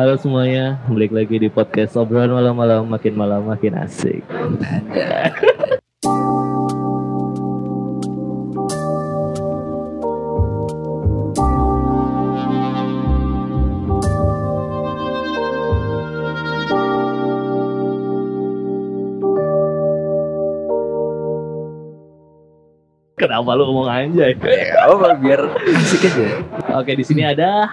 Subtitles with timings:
[0.00, 4.24] Halo semuanya, balik lagi di podcast obrolan malam-malam makin malam makin asik.
[23.20, 24.32] Kenapa lu ngomong anjay?
[24.32, 25.44] Ya, apa biar
[25.76, 26.40] asik aja.
[26.80, 27.68] Oke, di sini ada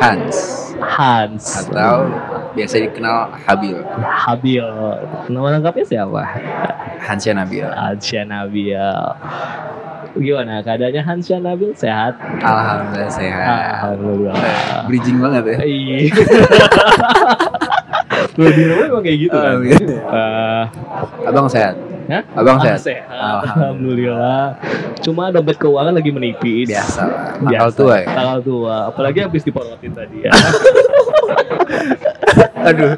[0.00, 2.06] Hans Hans atau
[2.54, 3.78] biasa dikenal Habil.
[4.02, 4.66] Habil.
[5.30, 6.22] Nama lengkapnya siapa?
[7.02, 7.66] Hansya Nabil.
[7.66, 8.78] Hansya Nabil.
[10.18, 11.70] Gimana keadaannya Hansya Nabil?
[11.78, 12.18] Sehat?
[12.42, 13.46] Alhamdulillah sehat.
[13.46, 14.34] Alhamdulillah.
[14.90, 15.58] Bridging banget ya.
[15.62, 15.96] Iya.
[18.38, 19.54] Lu di rumah emang kayak gitu kan?
[19.62, 19.94] Gitu.
[19.94, 20.64] Eh,
[21.26, 21.74] Abang sehat.
[22.08, 22.24] Hah?
[22.32, 22.80] Abang ah, sehat.
[22.80, 23.04] sehat.
[23.12, 23.52] Alhamdulillah.
[23.52, 24.44] Alhamdulillah.
[25.04, 26.64] Cuma dompet keuangan lagi menipis.
[26.64, 27.36] Biasa lah.
[27.36, 28.08] Tanggal tua ya.
[28.08, 28.76] Tanggal tua.
[28.88, 30.32] Apalagi habis diporotin tadi ya.
[32.72, 32.96] Aduh.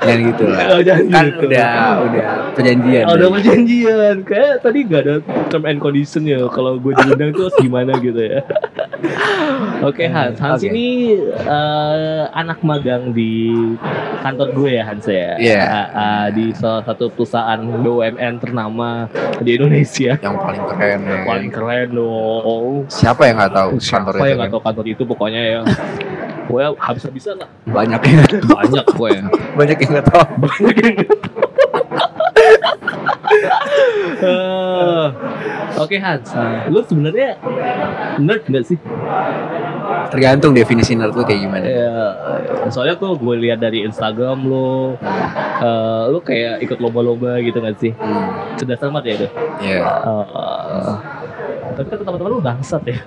[0.00, 0.58] Jangan gitu lah.
[0.74, 1.46] Oh, jangan Kan gitu.
[1.46, 1.70] udah
[2.02, 2.26] udah
[2.58, 3.04] perjanjian.
[3.06, 4.14] Oh, udah perjanjian.
[4.26, 5.14] Kayak tadi gak ada
[5.46, 6.42] term and condition ya.
[6.50, 8.42] Kalau gue diundang tuh harus gimana gitu ya.
[9.80, 10.68] Oke Hans, Hans Oke.
[10.68, 13.56] ini eh, anak magang di
[14.20, 15.36] kantor gue ya Hans ya.
[15.40, 15.62] Iya.
[15.64, 19.08] Ah, ah, di salah satu perusahaan BUMN ternama
[19.40, 20.20] di Indonesia.
[20.20, 21.18] Yang paling keren ya.
[21.24, 22.72] Paling keren dong.
[22.92, 24.28] Siapa yang nggak tahu kantor Siapa itu?
[24.28, 24.44] yang kan?
[24.44, 25.60] gak tahu kantor itu pokoknya ya.
[26.50, 27.48] Gue habis-habisan lah.
[27.64, 28.52] Banyak nggak tahu.
[28.52, 29.10] Banyak gue.
[29.56, 30.24] Banyak yang nggak tahu.
[30.44, 30.96] Banyak yang
[34.20, 35.06] Eh,
[35.80, 36.28] Oke Hans,
[36.68, 37.40] lu sebenarnya
[38.20, 38.78] nerd gak sih?
[40.12, 41.64] Tergantung definisi nerd lu kayak gimana.
[41.64, 41.94] Ya,
[42.68, 44.98] soalnya tuh gue lihat dari Instagram lu,
[45.62, 47.96] eh, lu kayak ikut lomba-lomba gitu gak sih?
[47.96, 48.58] Hmm.
[48.60, 49.30] Cerdas amat ya tuh.
[49.62, 49.80] Iya.
[49.88, 50.94] Eh,
[51.80, 52.98] tapi kan teman-teman lu bangsat ya,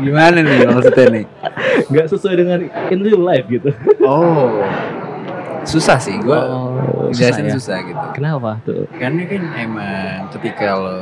[0.00, 1.24] Gimana nih maksudnya nih?
[1.90, 2.58] nggak sesuai dengan
[2.90, 3.70] in real life gitu.
[4.02, 4.62] Oh.
[5.62, 7.52] Susah sih gua Oh, jelasin susah ya?
[7.52, 8.04] susah gitu.
[8.12, 8.84] Kenapa tuh?
[8.92, 10.98] Karena kan emang ketika lo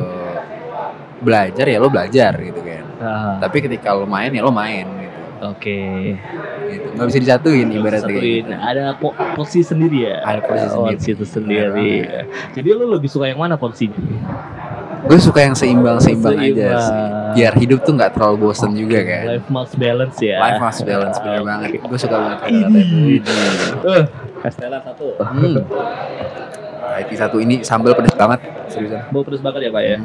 [1.19, 2.83] belajar ya lo belajar gitu kan.
[2.99, 5.17] Ah, Tapi ketika lo main ya lo main gitu.
[5.45, 5.79] Oke.
[6.69, 6.87] gitu.
[6.93, 8.51] Nggak bisa disatuin ibaratnya gitu.
[8.53, 10.19] Ada po- porsi sendiri ya.
[10.21, 11.13] Ada porsi Oh, sendiri.
[11.13, 11.93] itu sendiri.
[12.53, 13.95] Jadi lu lebih suka yang mana porsinya?
[15.01, 16.83] Gue suka yang seimbang-seimbang aja Seimbang.
[16.83, 17.07] sih.
[17.39, 19.23] Biar hidup tuh nggak terlalu bosen juga kan.
[19.31, 20.37] Life must balance ya.
[20.37, 21.69] Life must balance bener banget.
[21.79, 22.79] Gue suka banget kata-kata
[23.09, 23.35] itu.
[24.39, 25.19] Eh, Castella satu.
[25.19, 25.59] Hmm.
[26.99, 28.39] IT satu ini sambal pedes banget
[28.71, 29.11] seriusan.
[29.11, 29.97] Bau pedes banget ya Pak ya.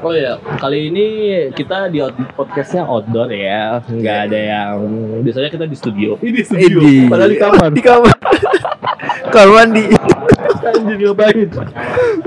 [0.00, 1.06] Oh ya, kali ini
[1.52, 2.00] kita di
[2.32, 4.74] podcastnya outdoor ya, nggak ada yang
[5.20, 6.16] biasanya kita di studio.
[6.24, 7.08] Ini di studio, Idi.
[7.08, 7.68] padahal di kamar.
[7.72, 8.16] Di kamar.
[9.28, 9.84] Kamar mandi.
[10.68, 11.48] Anjir ngapain?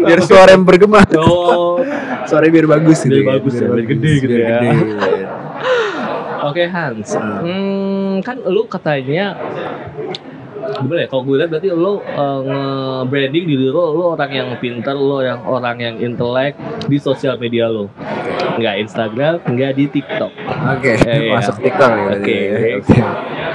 [0.02, 1.02] Biar suara yang bergema.
[1.18, 1.82] Oh,
[2.26, 3.22] Suaranya biar bagus gitu.
[3.22, 3.34] Biar kan.
[3.42, 4.50] bagus ya, biar gede gitu biar ya.
[4.54, 5.28] gede gitu kan.
[6.42, 9.38] Oke Hans, hmm, kan lu katanya
[10.82, 11.08] gimana ya?
[11.08, 15.40] Kalau gue lihat berarti lu uh, nge-branding diri lu, lu orang yang pintar, lu yang
[15.44, 16.54] orang yang intelek
[16.86, 17.88] di sosial media lu.
[18.58, 20.32] Nggak Instagram, nggak di TikTok.
[20.76, 21.32] Oke, Iya.
[21.32, 22.04] masuk TikTok nih.
[22.04, 22.38] berarti Oke.
[22.38, 22.78] ya.
[22.78, 22.98] Oke.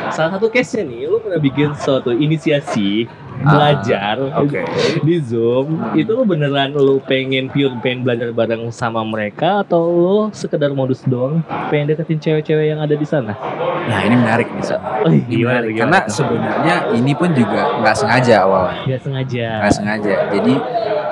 [0.09, 3.05] Salah satu case-nya nih, lu pernah bikin suatu inisiasi
[3.47, 4.67] Ah, belajar Oke.
[5.01, 5.79] di Zoom.
[5.95, 11.01] Itu lu beneran lu pengen pure pengen belajar bareng sama mereka atau lu sekedar modus
[11.03, 13.39] doang pengen deketin cewek-cewek yang ada di sana?
[13.87, 14.65] Nah, ini menarik nih.
[14.67, 14.83] Son.
[14.83, 15.79] Oh, Ini menarik.
[15.79, 18.83] Karena sebenarnya ini pun juga nggak sengaja awalnya.
[18.85, 19.47] Gak sengaja.
[19.63, 20.15] Nggak sengaja.
[20.35, 20.55] Jadi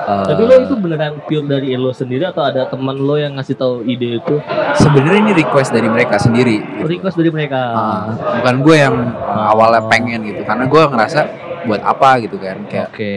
[0.05, 3.55] eh, Tapi lo itu beneran pure dari lo sendiri atau ada teman lo yang ngasih
[3.55, 4.37] tahu ide itu?
[4.75, 6.59] sebenarnya ini request dari mereka sendiri.
[6.59, 6.91] gitu.
[6.91, 7.61] Request dari mereka.
[7.71, 8.03] Ah,
[8.43, 11.21] bukan gue yang uh, awalnya pengen gitu karena gue ngerasa
[11.65, 12.65] buat apa gitu kan.
[12.67, 13.13] Kayak Oke.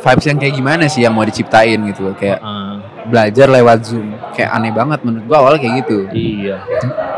[0.00, 4.16] vibes yang kayak gimana sih yang mau diciptain gitu kayak Ah, belajar lewat zoom.
[4.32, 5.98] Kayak aneh banget menurut gue awalnya kayak gitu.
[6.10, 6.56] Iya.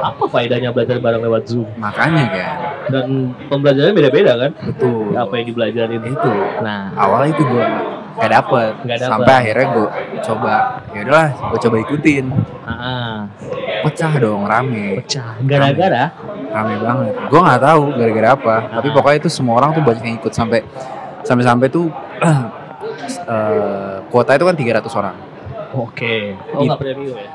[0.03, 1.69] Apa faedahnya belajar bareng lewat Zoom?
[1.78, 2.50] makanya kan.
[2.91, 3.06] Dan
[3.47, 4.50] pembelajarannya beda-beda kan?
[4.59, 5.15] betul.
[5.15, 6.33] Apa yang dipelajarin itu.
[6.59, 7.65] Nah, awalnya itu gue
[8.12, 8.72] gak dapet.
[8.83, 9.10] Nggak dapet.
[9.15, 9.89] sampai akhirnya gue
[10.27, 10.53] coba
[10.91, 12.25] ya udahlah gue coba ikutin.
[12.66, 13.19] Ah,
[13.82, 15.37] pecah dong rame pecah.
[15.41, 16.03] Gara-gara
[16.48, 18.92] rame banget gue nggak tahu gara-gara apa tapi Ah.
[18.92, 20.60] pokoknya itu semua orang tuh banyak yang ikut sampai
[21.22, 21.86] sampai sampai tuh
[23.27, 25.16] eh, kuota itu kan 300 orang
[25.72, 26.36] Oke.
[26.53, 27.28] Oh, It- nggak premium ya?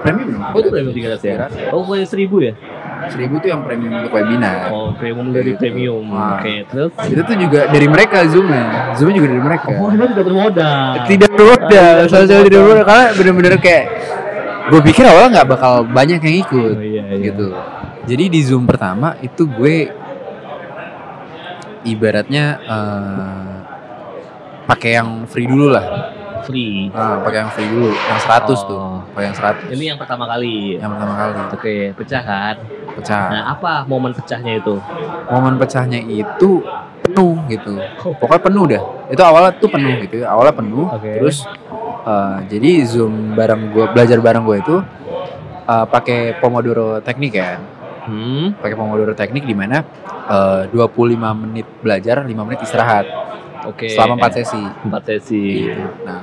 [0.00, 1.34] premium Oh, itu premium 300 ya?
[1.74, 2.54] Oh, kayak 1000 ya?
[3.02, 5.58] seribu tuh yang premium untuk webinar Oh, premium dari Gitu.
[5.58, 6.06] premium.
[6.06, 6.38] Wah.
[6.38, 6.94] Oke, terus?
[7.02, 10.86] itu tuh juga dari mereka zoomnya zoomnya juga dari mereka Oh, tidak bermodal.
[11.10, 13.84] tidak bermodal sekali tidak bermodal karena bener-bener kayak
[14.70, 17.32] gue pikir awalnya nggak bakal banyak yang ikut Oh, iya, iya.
[17.32, 17.46] gitu
[18.06, 19.90] jadi di zoom pertama itu gue
[21.82, 23.54] ibaratnya eh,
[24.70, 25.86] pakai yang free dulu lah
[26.42, 26.90] free.
[26.92, 28.78] Ah, pakai yang free dulu, yang 100 tuh.
[28.78, 28.98] Oh.
[29.14, 29.74] Pakai yang 100.
[29.78, 30.76] Ini yang pertama kali.
[30.76, 32.56] yang pertama kali Oke, pecah kan?
[32.98, 33.26] pecah.
[33.30, 34.76] Nah, apa momen pecahnya itu?
[35.30, 36.60] Momen pecahnya itu
[37.02, 37.78] penuh gitu.
[38.20, 38.82] Pokoknya penuh dah.
[39.08, 40.26] Itu awalnya tuh penuh gitu.
[40.26, 40.86] Awalnya penuh.
[40.92, 41.10] Oke.
[41.22, 41.46] Terus
[42.02, 44.76] eh, jadi Zoom bareng gua belajar bareng gue itu
[45.62, 47.58] eh, pakai Pomodoro teknik kan.
[48.02, 48.58] Hmm.
[48.58, 49.86] Pakai Pomodoro teknik di mana
[50.26, 53.06] eh, 25 menit belajar, 5 menit istirahat
[53.66, 53.86] Oke.
[53.88, 54.62] selama 4 sesi.
[54.82, 55.44] Empat sesi.
[55.70, 55.82] Gitu.
[56.02, 56.22] Nah,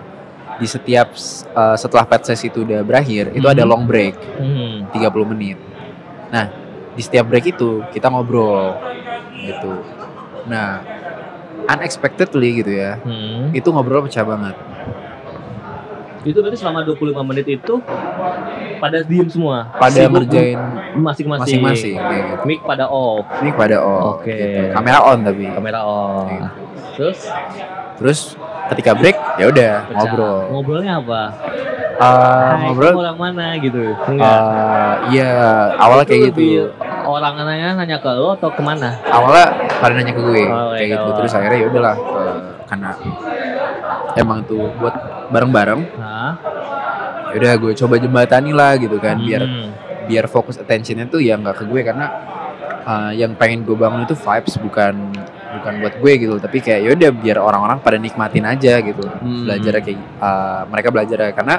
[0.60, 1.08] di setiap
[1.56, 3.70] eh, setelah 4 sesi itu udah berakhir, itu ada Mhm.
[3.70, 4.92] long break Hmm.
[4.92, 5.56] 30 menit.
[6.30, 6.52] Nah,
[6.92, 8.76] di setiap break itu kita ngobrol
[9.40, 9.72] gitu.
[10.46, 10.84] Nah,
[11.70, 13.00] unexpectedly gitu ya.
[13.00, 13.56] Hmm.
[13.56, 14.56] Itu ngobrol pecah banget.
[16.22, 17.74] Itu berarti selama 25 menit itu
[18.78, 19.72] pada diem semua.
[19.74, 20.60] Pada Sibuk ngerjain
[20.94, 21.60] masing-masing.
[21.60, 22.44] masing-masing kayak gitu.
[22.44, 24.02] Mic pada off, Ini pada on.
[24.16, 24.32] Oke.
[24.32, 24.60] gitu.
[24.72, 25.46] Kamera on tapi.
[25.48, 26.26] kamera on.
[26.28, 26.48] Gitu.
[26.96, 27.20] Terus
[27.96, 28.20] Terus
[28.70, 30.38] ketika break ya udah ngobrol.
[30.50, 31.22] Ngobrolnya apa?
[32.00, 33.92] Eh, Hai, ngobrol orang mana gitu?
[34.08, 34.24] Enggak.
[34.24, 35.32] eh, iya
[35.76, 36.72] awalnya Itu kayak gitu.
[37.02, 38.96] Orang nanya nanya ke lo atau ke mana?
[39.04, 41.10] Awalnya pada nanya ke gue Oh, kayak iya, gitu.
[41.14, 41.96] Terus akhirnya ya udahlah
[42.66, 42.90] karena
[44.16, 44.96] emang tuh buat
[45.30, 45.82] bareng-bareng.
[47.30, 49.70] Ya udah gue coba jembatani lah gitu kan biar Hmm.
[50.10, 52.10] biar fokus attentionnya tuh ya nggak ke gue karena
[52.82, 55.14] uh, yang pengen gue bangun itu vibes bukan
[55.62, 56.34] bukan buat gue gitu.
[56.42, 59.06] Tapi kayak yaudah biar orang-orang pada nikmatin aja gitu.
[59.06, 59.46] Hmm.
[59.46, 61.30] belajar kayak uh, mereka belajar.
[61.38, 61.56] Karena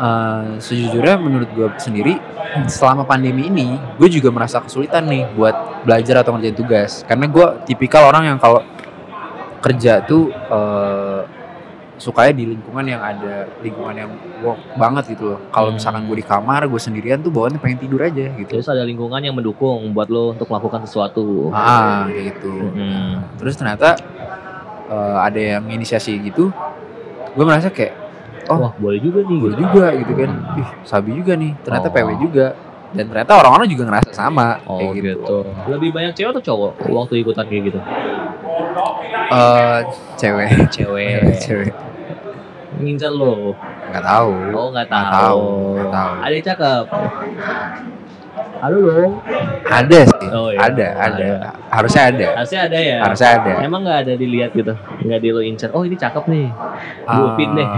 [0.00, 2.16] uh, sejujurnya menurut gue sendiri
[2.64, 7.04] selama pandemi ini gue juga merasa kesulitan nih buat belajar atau ngerjain tugas.
[7.04, 8.64] Karena gue tipikal orang yang kalau
[9.60, 11.24] kerja tuh uh,
[12.04, 15.80] sukanya di lingkungan yang ada lingkungan yang work banget gitu loh kalau Hmm.
[15.80, 19.16] misalkan gue di kamar gue sendirian tuh bawaannya pengen tidur aja gitu Terus ada lingkungan
[19.18, 21.48] yang mendukung buat lo untuk melakukan sesuatu.
[21.50, 23.24] ah kayak gitu Hmm.
[23.34, 23.96] terus ternyata
[24.86, 26.52] uh, ada yang inisiasi gitu
[27.32, 27.96] gue merasa kayak
[28.46, 29.34] oh, Wah boleh juga nih.
[29.34, 29.60] gue gitu.
[29.64, 31.94] juga gitu kan ih sabi juga nih ternyata Oh.
[31.96, 32.46] PW juga
[32.92, 35.08] dan ternyata orang-orang juga ngerasa sama Oh kayak gitu.
[35.18, 35.36] gitu,
[35.66, 37.80] Lebih banyak cewek atau cowok waktu ikutan kayak gitu?
[39.26, 39.78] Eh,
[40.14, 41.18] cewek Cewek.
[41.44, 41.72] cewek
[42.80, 43.54] Ngincer lo.
[43.90, 45.14] nggak tahu Oh nggak Nggak tahu.
[45.14, 45.42] tahu,
[45.76, 46.12] nggak tahu.
[46.24, 46.84] Ada cakep.
[48.64, 49.12] Halo dong.
[49.66, 50.60] ada sih Oh, iya.
[50.62, 51.26] ada ada
[51.68, 52.96] harusnya ada Harusnya ada ya.
[53.02, 54.72] harusnya ada Emang nggak ada dilihat gitu,
[55.02, 55.68] nggak di lo incer.
[55.68, 56.48] Oh ini cakep nih.
[57.04, 57.68] Gue Ah, pin deh.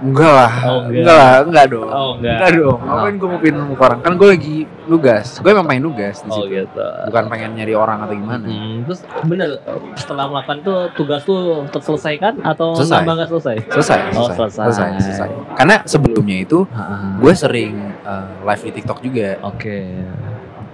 [0.00, 1.02] enggak lah Oh, enggak.
[1.02, 2.36] enggak lah enggak dong Oh enggak.
[2.38, 5.82] enggak dong ngapain gue mau pin muka orang kan gue lagi nugas gue emang pengen
[5.84, 6.86] nugas di Oh situ gitu.
[7.06, 9.48] bukan pengen nyari orang atau gimana Hmm, terus bener
[9.94, 12.96] setelah melakukan tuh tugas tuh terselesaikan atau Selesai.
[12.98, 13.56] nambah nggak selesai?
[13.68, 14.88] selesai Oh, selesai selesai.
[15.02, 19.76] selesai karena sebelumnya itu Ah, gue sering uh, live di TikTok juga Oke.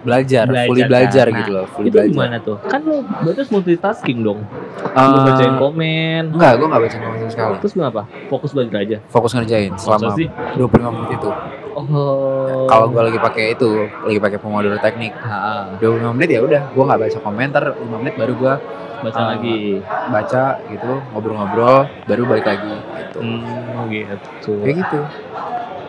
[0.08, 0.88] Belajar, Belajar, fully kan?
[0.88, 2.56] belajar Nah, gitu loh fully Itu belajar gimana tuh?
[2.64, 4.40] Kan lo berarti multitasking dong.
[4.88, 6.22] Lo bacain komen.
[6.32, 8.00] enggak gue nggak baca komen sama sekali Terus kenapa?
[8.26, 8.96] Fokus belajar aja.
[9.06, 10.28] fokus ngerjain selama Masa sih?
[10.56, 11.30] 25 menit itu
[11.78, 12.66] Oh.
[12.66, 13.70] kalau gue lagi pakai itu
[14.02, 18.14] lagi pakai Pomodoro teknik Ah, 25 menit ya udah gue nggak baca komentar 5 menit
[18.16, 18.54] baru gue
[18.98, 19.26] baca Ah.
[19.30, 19.78] lagi.
[20.08, 24.52] baca gitu ngobrol-ngobrol baru balik lagi gitu Hmm, gitu.
[24.58, 25.00] kayak gitu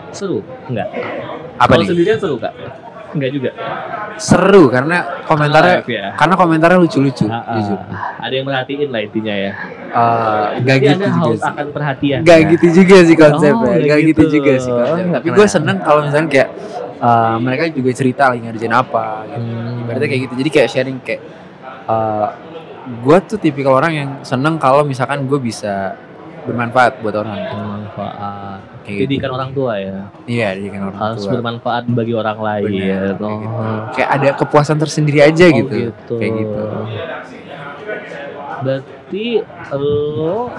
[0.10, 0.42] Seru?
[0.66, 0.89] Enggak.
[1.56, 2.54] apa Kalau nih sendirian seru kak?
[3.15, 3.51] Enggak juga.
[4.19, 6.06] seru karena komentarnya Live ya.
[6.19, 7.56] karena komentarnya lucu-lucu ah.
[7.56, 7.79] jujur
[8.19, 9.51] Ada yang merhatiin lah intinya ya.
[9.89, 12.19] Eh, nggak Jadi gitu juga haus sih akan perhatian.
[12.27, 12.50] Gak ya?
[12.51, 14.11] gitu juga sih konsepnya, Oh, gak nggak gitu.
[14.11, 14.23] gitu.
[14.38, 15.07] juga sih konsepnya.
[15.07, 16.50] Oh, Tapi gue seneng kalau misalnya kayak
[17.00, 19.06] uh, mereka juga cerita lagi ngerjain apa.
[19.23, 19.39] Gitu.
[19.39, 19.81] Hmm.
[19.88, 20.33] Ibaratnya kayak gitu.
[20.35, 21.21] Jadi kayak sharing kayak
[21.88, 22.27] uh,
[22.89, 25.95] gue tuh tipikal orang yang seneng kalau misalkan gue bisa
[26.49, 27.37] bermanfaat buat orang.
[27.37, 28.59] bermanfaat.
[28.79, 29.03] Kayak gitu.
[29.06, 29.97] Didikan orang tua ya.
[30.25, 31.31] Iya, didikan orang Harus tua.
[31.35, 32.65] bermanfaat bagi orang lain.
[32.65, 32.89] Bener, Oh.
[32.89, 33.27] kayak gitu.
[33.94, 35.75] Kayak ada kepuasan tersendiri aja Oh, gitu.
[35.85, 36.15] gitu.
[36.18, 36.63] Kayak gitu.
[38.59, 39.25] Berarti
[39.71, 40.51] lo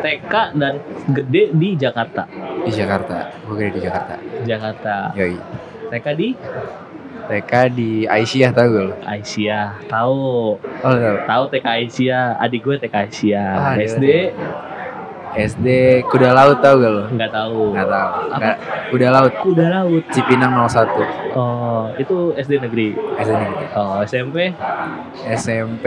[0.00, 0.74] TK dan
[1.10, 2.28] gede di Jakarta.
[2.60, 4.14] Di Jakarta, gue gede di Jakarta.
[4.44, 4.94] Jakarta.
[5.14, 5.36] Yoi.
[5.88, 6.28] TK di
[7.22, 8.94] TK di Aisyah tau gue lo?
[9.02, 9.86] Aisyah.
[9.86, 10.58] Tahu.
[10.58, 11.16] Oh, tau.
[11.24, 12.24] Tahu TK Aisyah.
[12.36, 13.50] Adik gue TK Aisyah.
[13.54, 14.34] Ah, SD
[15.32, 15.66] SD
[16.04, 17.04] Kuda Laut tau gak lo?
[17.08, 17.60] nggak tahu.
[17.70, 18.14] Nggak tahu.
[18.26, 18.36] Apa?
[18.36, 18.58] Nggak-
[18.90, 20.02] Kuda Laut Kuda laut.
[20.10, 22.88] Cipinang 01 Oh, itu SD negeri.
[23.16, 23.64] SD negeri.
[23.72, 24.50] Oh, SMP
[25.30, 25.86] SMP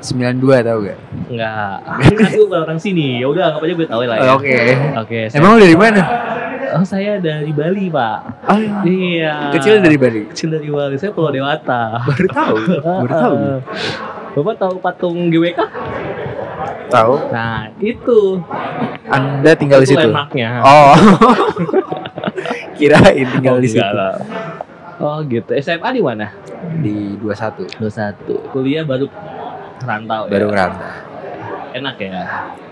[0.00, 0.98] 92 tau gak?
[1.28, 1.76] enggak.
[2.16, 3.20] Kan gue orang sini.
[3.20, 4.32] Ya udah, anggap aja gue tahu lah ya.
[4.32, 4.56] Oke.
[4.96, 5.20] Oke.
[5.30, 6.02] Emang lu dari mana?
[6.70, 8.18] Oh, saya dari Bali, Pak.
[8.46, 9.50] Oh, Iya.
[9.52, 10.30] kecil dari Bali.
[10.30, 10.94] Kecil dari Bali.
[10.96, 11.98] Saya Pulau Dewata.
[12.00, 12.56] Baru tahu.
[12.78, 13.36] Baru tahu.
[14.30, 15.58] Bapak tahu patung GWK?
[16.90, 17.14] Tahu.
[17.30, 18.42] Nah, itu.
[19.06, 20.02] Anda tinggal di itu situ.
[20.04, 20.48] landmarknya.
[20.60, 20.92] Oh.
[22.78, 23.82] Kirain tinggal Oh, di situ.
[23.82, 24.14] lah.
[25.00, 25.50] Oh gitu.
[25.56, 26.28] SMA di mana?
[26.78, 27.80] Di 21.
[27.80, 28.52] 21.
[28.52, 29.06] Kuliah baru
[29.80, 30.50] rantau Baru ya.
[30.50, 30.92] ngerantau.
[31.70, 32.24] Enak ya.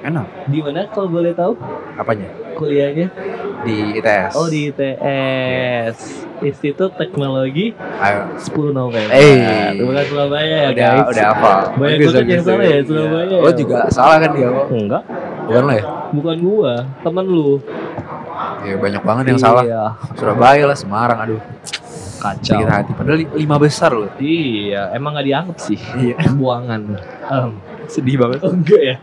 [0.02, 1.54] enak Di mana kalau boleh tahu
[1.94, 2.26] apanya
[2.58, 3.06] kuliahnya?
[3.58, 5.96] di ITS Oh di ITS
[6.40, 8.30] Institut Teknologi Ayo.
[8.36, 9.10] 10 November.
[9.10, 9.74] Eh.
[9.76, 11.08] Bukan Surabaya ya udah guys.
[11.10, 13.52] udah apa Banyak banget yang salah ya, Surabaya lo ya.
[13.52, 15.02] juga salah kan dia Enggak,
[15.44, 17.60] bukan lo ya bukan gua, temen lu.
[18.60, 19.84] ya banyak banget yang salah Iya,
[20.14, 21.42] Surabaya lah Semarang aduh
[22.18, 22.54] kacau.
[22.54, 25.78] sakit hati padahal li- lima besar loh Iya, emang gak dianggap sih.
[25.96, 26.82] iya Buangan.
[27.24, 27.50] Em,
[27.88, 28.40] sedih banget.
[28.44, 28.96] Oh, enggak ya?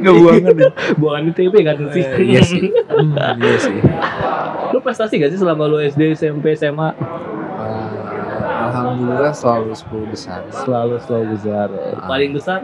[0.00, 0.70] nggak buangan ya?
[0.96, 2.04] Buangan ITB kan sih.
[2.06, 2.62] Eh, iya sih.
[2.70, 3.78] Hmm, iya sih.
[4.70, 6.94] Lu prestasi gak sih selama lu SD, SMP, SMA?
[6.94, 7.90] Eh,
[8.70, 10.40] alhamdulillah selalu 10 besar.
[10.54, 11.68] Selalu selalu besar.
[12.06, 12.60] Paling besar?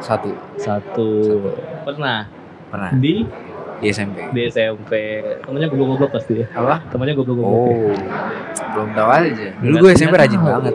[0.00, 0.32] Satu.
[0.56, 1.08] Satu.
[1.84, 2.24] Pernah?
[2.72, 2.90] Pernah.
[2.96, 3.28] Di
[3.78, 4.92] di SMP di SMP.
[5.40, 6.46] Temennya goblok-goblok pasti ya.
[6.50, 7.54] apa Temennya goblok-goblok.
[7.62, 7.76] ya.
[7.88, 7.94] oh
[8.68, 10.74] belum tahu aja dulu gue SMP rajin banget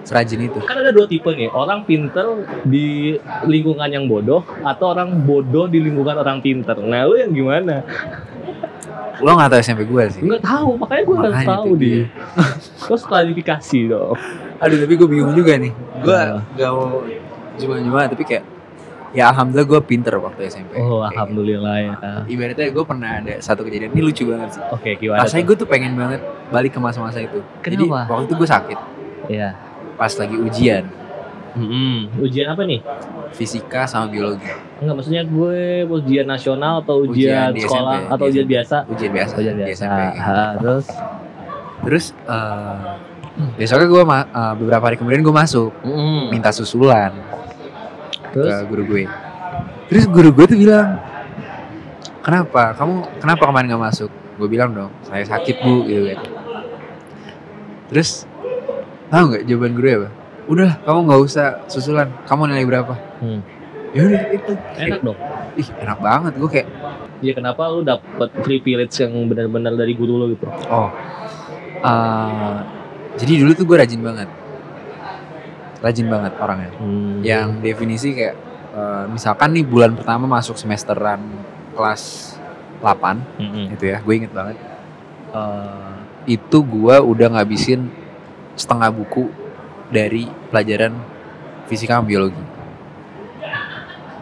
[0.00, 2.24] serajin itu Kan ada dua tipe nih, orang pinter
[2.64, 6.78] di lingkungan yang bodoh atau orang bodoh di lingkungan orang pinter.
[6.78, 7.82] Nah, lu yang gimana?
[9.18, 11.88] lo nggak tahu SMP gue sih Enggak tahu, makanya gue tahu itu di.
[11.90, 12.04] dia.
[12.80, 14.14] Terus klarifikasi dong.
[14.56, 16.42] aduh tapi gue bingung juga nih gue Nah.
[16.52, 17.02] nggak mau
[17.54, 18.44] cuma-cuma tapi kayak
[19.10, 21.88] ya alhamdulillah gue pinter waktu SMP Oh, Kayak alhamdulillah ya.
[21.90, 22.10] gitu.
[22.30, 25.22] ibaratnya gue pernah ada satu kejadian ini lucu banget sih Oke, gimana?
[25.22, 28.04] rasanya gue tuh pengen banget balik ke masa-masa itu jadi Kenapa?
[28.06, 28.78] waktu itu gue sakit
[29.28, 29.48] Iya.
[29.94, 30.84] pas lagi ujian
[31.50, 32.20] Mm-mm.
[32.20, 32.80] Ujian apa nih?
[33.30, 34.46] fisika sama biologi
[34.78, 38.52] Enggak, maksudnya gue ujian nasional atau ujian, Ujian di sekolah SMP, atau ujian SMP.
[38.52, 38.76] biasa?
[38.86, 39.72] ujian biasa Ujian biasa.
[39.74, 40.22] SMP gitu.
[40.22, 40.86] Ha, terus
[41.78, 42.76] terus eh,
[43.56, 46.24] besoknya gue ma- eh, beberapa hari kemudian gue masuk Mm.
[46.30, 47.10] minta susulan
[48.34, 48.48] terus?
[48.48, 49.02] ke guru gue.
[49.88, 51.00] Terus guru gue tuh bilang
[52.20, 52.76] kenapa?
[52.76, 54.10] Kamu kenapa kemarin nggak masuk?
[54.38, 56.20] Gue bilang dong saya sakit bu gitu kan.
[57.88, 58.28] Terus
[59.08, 60.08] tahu nggak jawaban guru apa?
[60.48, 62.08] Udah kamu nggak usah susulan.
[62.28, 62.94] Kamu nilai berapa?
[63.20, 63.40] Hmm.
[63.96, 65.18] ya udah itu enak dong.
[65.56, 66.32] ih enak banget.
[66.36, 66.68] Gue kayak
[67.18, 70.46] Iya kenapa lu dapet privilege yang benar-benar dari guru lu gitu?
[70.70, 70.88] oh
[71.82, 72.58] eh,
[73.18, 74.28] jadi dulu tuh gue rajin banget
[75.78, 77.20] rajin banget orangnya Hmm.
[77.20, 78.34] yang definisi kayak
[78.70, 81.22] eh, misalkan nih bulan pertama masuk semesteran
[81.72, 82.34] kelas
[82.78, 83.64] 8 Mm-mm.
[83.72, 84.56] gitu ya gue inget banget
[85.28, 85.92] Eh,
[86.26, 87.84] itu gue udah ngabisin
[88.54, 89.28] setengah buku
[89.88, 90.96] dari pelajaran
[91.64, 92.40] fisika sama biologi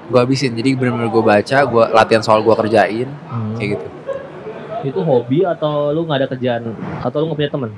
[0.06, 3.54] gue habisin jadi bener-bener gue baca gue latihan soal gue kerjain Hmm.
[3.54, 3.86] kayak gitu
[4.84, 6.62] Itu hobi atau lu nggak ada kerjaan
[7.00, 7.70] atau lu nggak punya teman?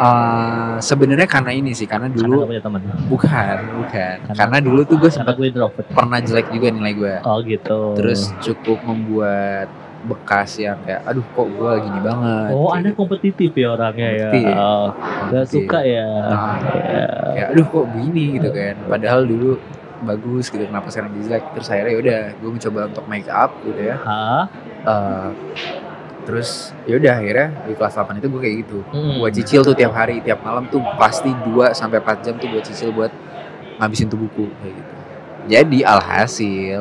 [0.00, 2.80] Eh, sebenarnya karena ini sih karena Karena dulu punya teman.
[3.04, 5.86] bukan bukan Karena- karena dulu tuh gue Karena sempat gue introvert.
[5.86, 7.80] pernah jelek juga nilai gue Oh gitu.
[7.94, 9.68] terus cukup membuat
[10.02, 12.96] bekas yang kayak aduh kok gue gini banget Oh, Kayak anda gitu.
[12.98, 14.28] kompetitif ya orangnya ya.
[14.32, 14.56] Kompetitif.
[14.56, 14.86] Oh,
[15.28, 15.52] Gak Gitu.
[15.52, 16.08] suka ya.
[16.08, 17.06] Nah, Ya.
[17.30, 19.50] kayak aduh kok begini gitu kan padahal dulu
[20.00, 23.96] bagus gitu kenapa sekarang jelek terus akhirnya yaudah gue mencoba untuk make up gitu ya
[24.00, 24.44] Hah?
[24.80, 25.28] Eh,
[26.30, 26.50] terus
[26.86, 29.18] yaudah akhirnya di kelas 8 itu gue kayak gitu Hmm.
[29.18, 32.62] gue cicil tuh tiap hari tiap malam tuh pasti 2 sampai 4 jam tuh gue
[32.62, 33.10] cicil buat
[33.76, 34.90] ngabisin tuh buku kayak gitu
[35.50, 36.80] jadi alhasil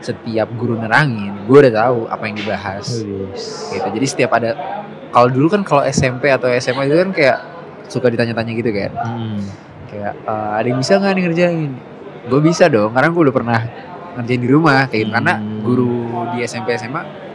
[0.00, 3.68] setiap guru nerangin gue udah tahu apa yang dibahas Wis.
[3.68, 4.50] gitu jadi setiap ada
[5.08, 7.38] kalau dulu kan kalau SMP atau SMA itu kan kayak
[7.86, 9.40] suka ditanya-tanya gitu kan Hmm.
[9.88, 11.70] kayak "Eh, ada yang bisa nggak nih ngerjain
[12.24, 13.60] gue bisa dong karena gue udah pernah
[14.14, 15.60] ngerjain di rumah kayak gitu karena Hmm.
[15.60, 15.92] guru
[16.32, 17.27] di SMP SMA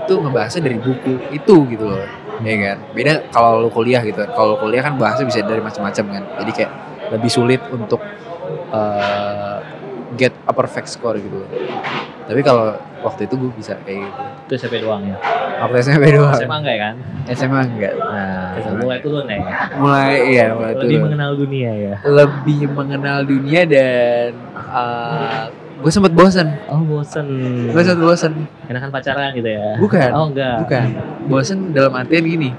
[0.00, 2.04] itu ngebahasnya dari buku itu gitu loh
[2.40, 6.22] ya kan beda kalau lu kuliah gitu kalau kuliah kan bahasnya bisa dari macam-macam kan
[6.38, 6.72] jadi kayak
[7.10, 8.00] lebih sulit untuk
[8.70, 9.56] eh,
[10.16, 11.44] get a perfect score gitu
[12.24, 15.16] tapi kalau waktu itu gue bisa kayak gitu Itu SMP doang ya.
[15.58, 16.94] waktu SMP doang SMA enggak ya kan?
[17.28, 18.78] SMA enggak Nah, SMA.
[18.78, 19.38] mulai turun ya.
[19.76, 21.02] mulai iya mulai Lebih turun.
[21.04, 21.94] mengenal dunia ya.
[22.04, 24.30] lebih mengenal dunia dan
[25.80, 27.24] gue sempet bosen Oh, bosen.
[27.66, 28.32] gue sempet bosen
[28.68, 29.76] Enakan pacaran gitu ya.
[29.76, 30.56] bukan Oh, enggak.
[30.62, 30.86] bukan
[31.26, 32.50] bosen dalam artian gini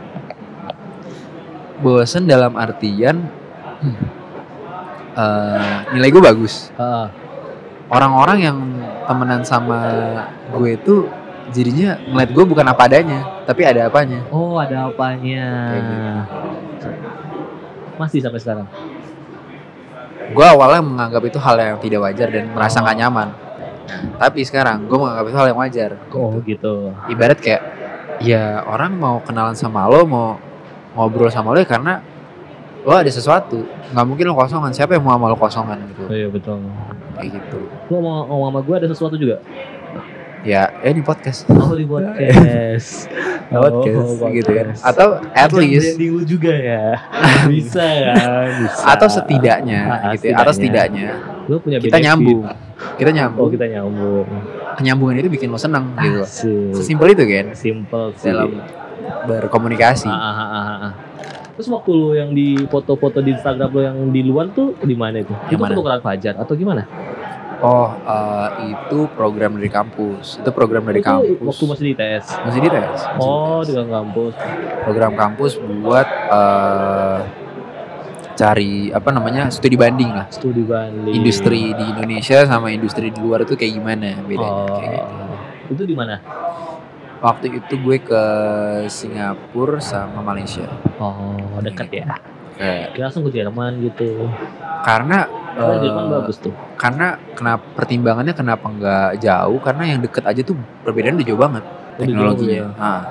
[1.80, 3.26] bosen dalam artian
[3.82, 3.96] hmm,
[5.14, 7.06] eh, nilai gue bagus Heeh.
[7.88, 8.58] orang-orang yang
[9.04, 9.80] temenan sama
[10.52, 11.10] gue itu
[11.50, 15.46] jadinya ngeliat gue bukan apa adanya tapi ada apanya Oh, ada apanya?
[15.68, 16.88] Kayak gitu.
[17.98, 18.66] Masih sampai sekarang.
[20.32, 23.28] Gue awalnya menganggap itu hal yang tidak wajar dan merasa nggak nyaman
[24.16, 26.96] tapi sekarang gue menganggap itu hal yang wajar Oh, gitu.
[27.08, 27.62] ibarat kayak
[28.20, 30.40] ya orang mau kenalan sama lo mau
[30.94, 32.00] ngobrol sama lo ya karena
[32.82, 33.62] lo ada sesuatu
[33.92, 36.58] nggak mungkin lo kosongan siapa yang mau sama lo kosongan gitu Oh, iya betul.
[37.14, 37.60] kayak gitu
[37.90, 39.38] Lu mau ngomong sama gue ada sesuatu juga?
[40.42, 43.06] ya eh di podcast Oh, di podcast.
[43.52, 46.84] Di podcast Oh, gitu kan atau at least branding lu juga ya.
[47.52, 48.48] Bisa kan?
[48.58, 48.84] Bisa.
[48.88, 51.08] atau setidaknya Ah, gitu ya atau setidaknya
[51.46, 52.06] Lu punya kita benefit.
[52.08, 52.42] nyambung
[52.96, 54.28] kita Oh nyambung kita nyambung.
[54.74, 56.24] kenyambungan itu bikin lo seneng gitu
[56.72, 58.32] sesimpel itu kan Simple sih.
[58.32, 58.56] dalam
[59.22, 60.94] berkomunikasi Ah, ah, ah, ah, ah.
[61.52, 65.20] Terus waktu lu yang di foto-foto di Instagram lo yang di luar tuh di mana
[65.20, 65.30] itu?
[65.46, 65.72] Yang itu mana?
[65.76, 66.88] penukaran fajar atau gimana?
[67.62, 72.26] Oh eh, itu program dari kampus itu program dari itu kampus waktu masih di ITS.
[72.42, 73.86] masih di tes masih Oh, di tes.
[73.88, 74.34] kampus.
[74.82, 77.20] program kampus buat eh,
[78.32, 81.14] cari apa namanya studi banding lah Studi banding.
[81.14, 84.68] industri di Indonesia sama industri di luar itu kayak gimana bedanya Oh.
[84.74, 85.16] kayak gitu.
[85.72, 86.16] Itu di mana?
[87.22, 88.24] waktu itu gue ke
[88.88, 90.66] Singapura sama Malaysia
[90.98, 92.18] Oh, dekat ya.
[92.62, 94.30] Kayak- Kira langsung ke Jerman gitu.
[94.82, 96.54] karena Karena Jerman bagus tuh.
[96.74, 101.64] karena kenapa pertimbangannya kenapa nggak jauh karena yang deket aja tuh perbedaan udah jauh banget
[101.66, 103.02] Udah teknologinya jauh Ah,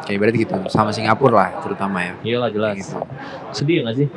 [0.00, 2.72] kayak berarti gitu sama Singapura lah terutama ya Iya lah jelas.
[2.72, 2.96] Kayak gitu.
[3.52, 4.08] Sedih nggak sih?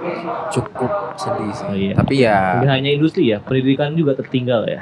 [0.50, 1.94] cukup sedih sih Oh, iya.
[1.94, 4.80] tapi ya Nggak hanya industri ya, pendidikan juga tertinggal ya.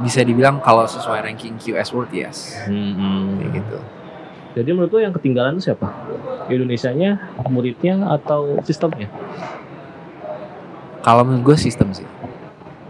[0.00, 3.36] bisa dibilang kalau sesuai ranking QS World yes Hmm.
[3.36, 3.76] kayak gitu
[4.50, 5.86] Jadi menurut lo yang ketinggalan itu siapa?
[6.50, 9.06] Indonesia-nya, muridnya, atau sistemnya?
[11.00, 12.06] kalau menurut gue sistem sih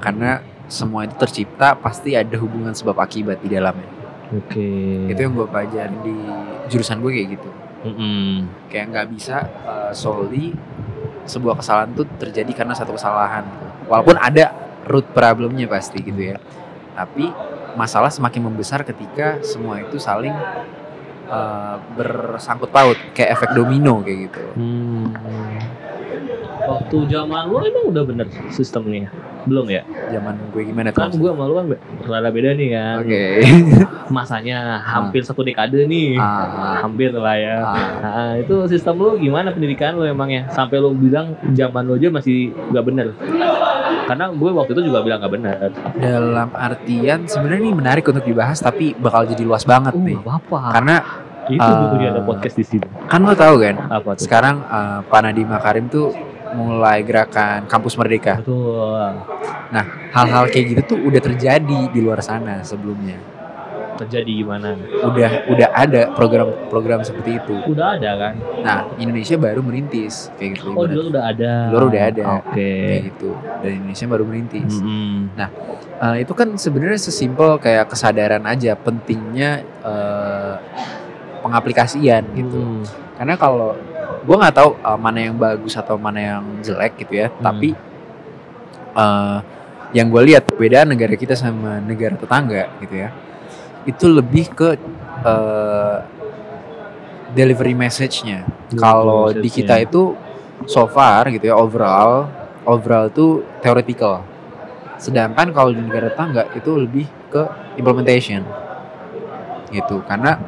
[0.02, 3.86] karena semua itu tercipta pasti ada hubungan sebab akibat di dalamnya
[4.30, 5.10] Oke.
[5.10, 6.14] itu yang gue pelajarin di
[6.70, 7.50] jurusan gue kayak gitu
[7.80, 8.46] Mm-mm.
[8.70, 10.54] kayak nggak bisa uh, solely
[11.26, 13.46] sebuah kesalahan tuh terjadi karena satu kesalahan
[13.86, 14.52] walaupun ada
[14.86, 16.36] root problemnya pasti gitu ya
[16.94, 17.30] tapi
[17.78, 20.34] masalah semakin membesar ketika semua itu saling
[21.30, 25.14] uh, bersangkut paut kayak efek domino kayak gitu Hmm.
[26.60, 29.08] Waktu zaman lo emang udah bener sistemnya?
[29.42, 29.80] Belum ya?
[30.08, 32.94] zaman gue gimana Kan tuh gue sama lo kan be- rada beda nih kan.
[33.00, 33.22] oke
[34.10, 36.14] Masanya hampir satu dekade nih.
[36.14, 37.56] Ah, Hampir lah ya.
[37.60, 37.74] ah.
[37.96, 40.46] Nah, itu sistem lo gimana pendidikan lo emangnya?
[40.48, 43.14] Sampai lo bilang zaman lo aja masih gak bener.
[44.04, 45.70] Karena gue waktu itu juga bilang gak bener.
[45.96, 50.26] dalam artian sebenarnya ini menarik untuk dibahas tapi bakal jadi luas banget Oh, nih gak
[50.28, 50.60] apa-apa.
[50.72, 50.96] karena
[51.50, 52.86] Itu uh, butuhnya ada podcast di sini.
[53.04, 54.22] kan lo tahu kan Apa tuh?
[54.22, 56.14] sekarang uh, Pak Nadiem Makarim tuh
[56.50, 59.22] mulai gerakan kampus merdeka Betul.
[60.10, 63.18] hal-hal kayak gitu tuh udah terjadi di luar sana sebelumnya
[63.96, 64.80] Terjadi gimana?
[65.04, 68.34] udah udah ada program-program seperti itu Udah ada kan?
[68.64, 71.52] nah Indonesia baru merintis kayak gitu Oh, dulu udah ada.
[71.68, 72.22] Dulu udah ada.
[72.40, 72.56] Oke.
[72.56, 75.30] kayak gitu dan Indonesia baru merintis Mm-mm.
[76.00, 80.56] Uh, itu kan sebenarnya sesimpel kayak kesadaran aja pentingnya uh,
[81.40, 82.58] pengaplikasian gitu.
[82.60, 82.84] Hmm.
[83.20, 83.76] karena kalau
[84.20, 87.28] gue nggak tahu uh, mana yang bagus atau mana yang jelek gitu ya.
[87.28, 87.40] Hmm.
[87.40, 87.68] tapi
[88.96, 89.38] uh,
[89.90, 93.10] yang gue lihat perbedaan negara kita sama negara tetangga gitu ya.
[93.82, 94.78] Itu lebih ke
[95.26, 95.98] uh,
[97.34, 98.46] delivery message-nya.
[98.78, 100.14] Kalau di kita itu
[100.68, 102.30] so far gitu ya overall
[102.68, 104.22] overall itu theoretical.
[105.00, 107.42] Sedangkan kalau di negara tetangga itu lebih ke
[107.80, 108.44] implementation
[109.72, 110.04] gitu.
[110.06, 110.38] Karena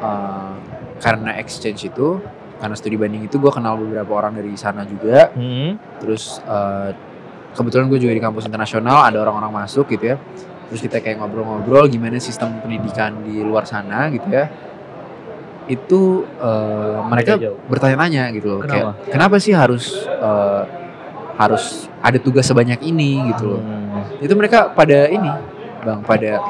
[0.00, 0.52] uh,
[1.00, 2.20] karena exchange itu
[2.60, 5.32] karena studi banding itu gue kenal beberapa orang dari sana juga.
[5.32, 5.80] Hmm.
[5.96, 6.92] terus uh,
[7.56, 10.16] kebetulan gue juga di kampus internasional ada orang-orang masuk gitu ya.
[10.70, 14.46] Terus kita kayak ngobrol-ngobrol gimana sistem pendidikan di luar sana gitu ya.
[15.66, 18.92] Itu uh, mereka bertanya-tanya gitu loh Kenapa?
[18.98, 19.34] kayak kenapa?
[19.40, 20.62] Sih harus uh,
[21.40, 23.24] harus ada tugas sebanyak ini?
[23.32, 23.62] gitu loh.
[23.64, 23.80] Hmm.
[24.20, 25.32] itu mereka pada ini
[25.80, 26.40] bang pada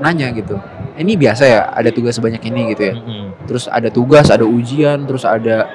[0.00, 0.56] nanya gitu
[0.96, 3.24] ini biasa ya ada tugas sebanyak ini gitu ya Mm-mm.
[3.44, 5.68] terus ada tugas ada ujian terus ada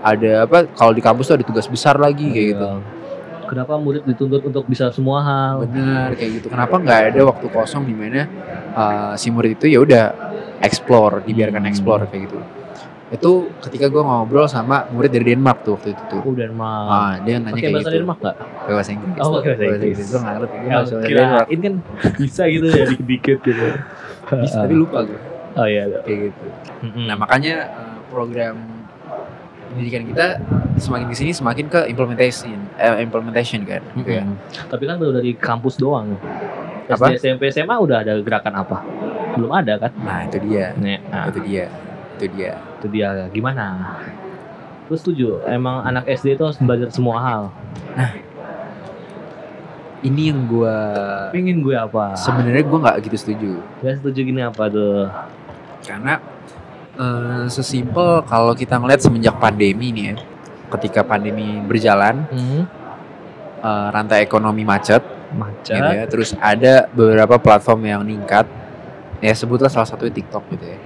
[0.00, 3.02] ada apa kalau di kampus tuh ada tugas besar lagi kayak gitu Iya.
[3.44, 5.54] Kenapa murid dituntut untuk bisa semua hal?
[5.62, 8.24] bener kayak gitu kenapa nggak ada waktu kosong di mana
[8.72, 10.04] uh, si murid itu ya udah
[10.58, 11.68] explore dibiarkan Hmm.
[11.68, 12.40] explore kayak gitu
[13.06, 16.88] itu ketika gue ngobrol sama murid dari Denmark tuh waktu itu tuh Oh, Denmark.
[16.88, 18.36] ah dia nanya kayak bahasa gitu Denmark nggak?
[18.40, 19.96] pakai bahasa Inggris Oh, pakai bahasa Inggris.
[20.02, 21.74] gue nggak ngerti gue nggak bisa bahasa Denmark kirain kan
[22.16, 23.66] bisa gitu ya dikit-dikit gitu.
[24.42, 25.20] Bisa, tapi lupa gue
[25.54, 25.86] Oh iya.
[26.02, 26.46] kayak gitu
[26.82, 27.06] Mm-mm.
[27.06, 28.58] Nah makanya uh, program
[29.70, 30.26] pendidikan kita
[30.78, 34.22] semakin di sini semakin ke implementation, eh, implementation kan, gitu ya.
[34.22, 34.70] Mm-mm.
[34.70, 36.14] Tapi kan baru dari kampus doang.
[36.86, 37.16] Apa?
[37.16, 38.84] SD, SMP, SMA udah ada gerakan apa?
[39.34, 39.90] Belum ada kan?
[39.98, 41.66] Nah itu dia, Nih, nah, itu dia,
[42.18, 42.54] itu dia.
[42.78, 43.98] itu dia gimana?
[44.86, 47.42] Terus setuju, emang anak SD itu harus belajar semua hal.
[50.04, 50.76] Ini yang gua
[51.32, 52.12] Pengen gue apa?
[52.14, 55.08] sebenarnya gua nggak gitu setuju, Gak setuju gini apa tuh?
[55.80, 56.16] karena
[56.94, 60.14] eh, sesimpel kalau kita ngeliat semenjak pandemi nih ya,
[60.70, 62.64] ketika pandemi berjalan, Hmm,
[63.58, 65.74] eh, rantai ekonomi macet, macet.
[65.74, 66.04] gitu ya.
[66.06, 68.44] Terus ada beberapa platform yang meningkat,
[69.18, 70.78] ya sebutlah salah satunya TikTok gitu ya,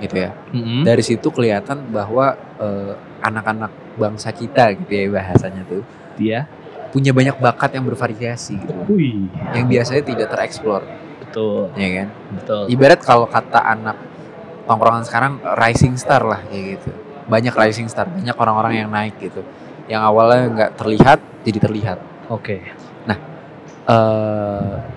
[0.00, 0.30] gitu ya.
[0.52, 0.80] Mm-mm.
[0.82, 5.80] dari situ kelihatan bahwa eh, anak-anak bangsa kita gitu ya bahasanya tuh
[6.14, 6.44] Dia.
[6.94, 8.70] Punya banyak bakat yang bervariasi gitu.
[8.86, 10.86] Wih, yang biasanya tidak tereksplor.
[11.26, 12.08] Betul, ya kan?
[12.38, 12.62] Betul.
[12.70, 13.98] ibarat kalau kata anak
[14.70, 16.94] tongkrongan sekarang rising star lah kayak gitu.
[17.26, 19.42] Banyak rising star banyak orang-orang yang naik gitu.
[19.90, 21.98] Yang awalnya nggak terlihat jadi terlihat.
[22.30, 22.62] Oke.
[23.84, 24.93] eh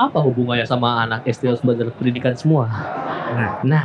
[0.00, 2.72] Apa hubungannya sama anak SD harus belajar pendidikan semua?
[3.30, 3.60] Nah.
[3.60, 3.84] Nah,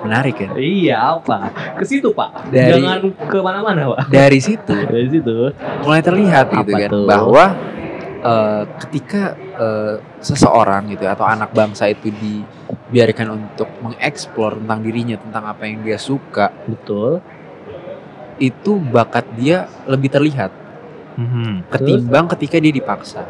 [0.00, 1.52] menarik ya iya apa?
[1.76, 2.48] Ke situ Pak.
[2.48, 4.08] Dari- Jangan ke mana-mana Pak.
[4.08, 5.52] dari situ Dari situ.
[5.84, 7.04] mulai terlihat gitu Apa kan tuh?
[7.04, 7.44] bahwa
[8.18, 15.44] eh, ketika eh, seseorang gitu atau anak bangsa itu dibiarkan untuk mengeksplor tentang dirinya tentang
[15.44, 17.20] apa yang dia suka Betul.
[18.38, 20.50] itu bakat dia lebih terlihat
[21.14, 21.66] Terus?
[21.68, 23.26] ketimbang ketika dia dipaksa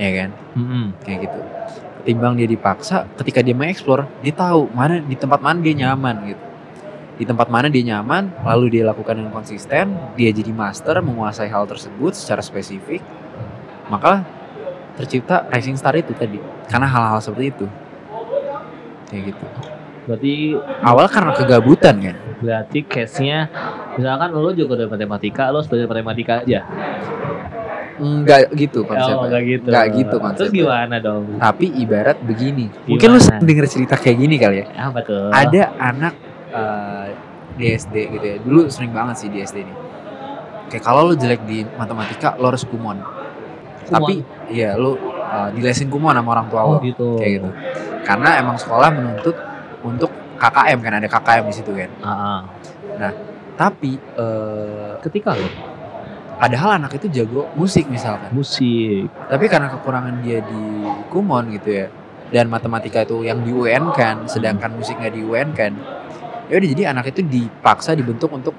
[0.00, 0.30] ya kan?
[0.56, 0.84] Mhm.
[1.04, 1.40] kayak gitu.
[2.00, 6.44] Ketimbang dia dipaksa ketika dia mengeksplor dia tahu mana di tempat mana dia nyaman gitu.
[7.20, 11.68] Di tempat mana dia nyaman lalu dia lakukan dengan konsisten dia jadi master menguasai hal
[11.68, 13.04] tersebut secara spesifik
[13.92, 14.24] maka
[14.96, 16.40] tercipta rising star itu tadi.
[16.72, 17.66] Karena hal-hal seperti itu.
[19.12, 19.44] Kayak gitu.
[20.08, 22.16] Berarti awal karena kegabutan kan?
[22.40, 23.52] Berarti case-nya
[24.00, 26.64] misalkan lo juga udah matematika, lo belajar matematika aja.
[28.00, 29.66] Enggak gitu Oh, konsepnya enggak gitu.
[29.66, 30.62] Enggak gitu Terus konsepnya.
[30.64, 31.22] gimana dong?
[31.36, 33.26] tapi ibarat begini mungkin lu Gimana?
[33.28, 35.28] sering denger cerita kayak gini kali ya Apa tuh?
[35.28, 36.14] ada anak
[36.50, 37.06] eh,
[37.52, 39.74] di SD gitu ya dulu sering banget sih di SD ini
[40.66, 42.96] kayak kalau lu jelek di matematika lo harus kumon
[43.84, 47.16] tapi iya lu eh, dilesin kumon sama orang tua oh lo gitu.
[47.16, 47.48] kayak gitu
[48.00, 49.36] karena emang sekolah menuntut
[49.80, 52.40] untuk KKM kan ada KKM di situ kan Ah,
[52.96, 53.12] ah.
[53.54, 55.44] tapi eh, Ketika lo
[56.40, 60.62] padahal anak itu jago musik misalkan musik, tapi karena kekurangan dia di
[61.12, 61.86] kumon gitu ya
[62.32, 65.76] dan matematika itu yang di UN kan sedangkan musik nggak di UN kan
[66.48, 68.54] ya udah jadi anak itu dipaksa dibentuk untuk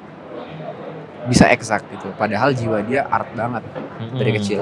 [1.26, 3.64] bisa eksak gitu padahal jiwa dia art banget
[4.14, 4.38] dari Mm-mm.
[4.42, 4.62] kecil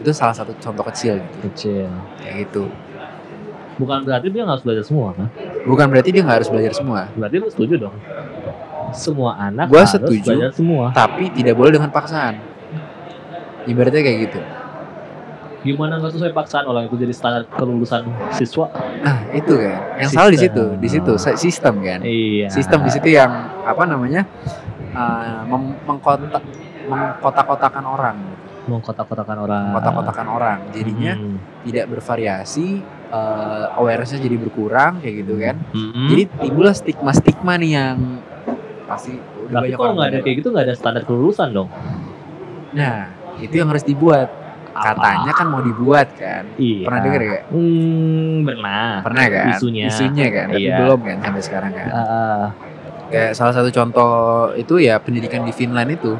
[0.00, 1.88] itu salah satu contoh kecil gitu Kecil.
[2.20, 2.64] kayak gitu
[3.80, 5.28] Bukan berarti dia nggak harus belajar semua kan?
[5.64, 7.96] bukan berarti dia nggak harus belajar semua Berarti lu setuju dong?
[8.92, 10.28] Semua anak Gua harus setuju.
[10.28, 10.86] belajar semua.
[10.92, 12.34] tapi tidak boleh dengan paksaan
[13.62, 14.40] ibaratnya kayak gitu
[15.60, 18.72] Gimana nggak sesuai paksaan orang itu jadi standar kelulusan siswa?
[18.98, 20.80] nah itu kan yang salah di situ Sistem.
[20.80, 22.48] di situ sistem kan Iya.
[22.48, 23.28] sistem di situ yang
[23.60, 24.24] apa namanya
[24.90, 26.40] uh, mem- mengkotak
[26.82, 28.16] mengkotak-kotakan orang
[28.62, 29.62] mau kotak-kotakan orang.
[29.68, 31.36] mengkotak-kotakan orang jadinya Hmm.
[31.62, 36.08] tidak bervariasi uh, awarenessnya jadi berkurang kayak gitu kan Mm-mm.
[36.08, 37.96] jadi timbullah stigma-stigma nih yang
[38.90, 41.70] pasti udah tapi banyak kalau nggak ada kayak gitu nggak ada standar kelulusan dong.
[42.70, 43.06] nah
[43.38, 44.28] itu yang harus dibuat
[44.72, 46.84] katanya kan mau dibuat kan Iya.
[46.84, 48.90] pernah denger gak Hmm, pernah.
[49.00, 49.88] pernah kan Isunya.
[49.88, 50.76] kan tapi Iya.
[50.78, 52.44] belum kan sampai sekarang kan Ah,
[53.08, 54.12] kayak salah satu contoh
[54.54, 56.14] itu ya pendidikan di Finland itu